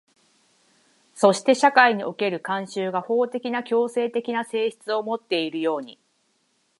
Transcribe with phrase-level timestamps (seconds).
[1.13, 5.99] そして社会における慣習が法的な強制的な性質をもっているように、